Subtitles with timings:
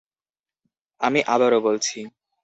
[1.01, 1.97] আমি আবারো বলছি।